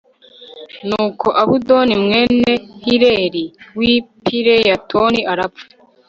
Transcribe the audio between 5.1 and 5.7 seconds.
arapfa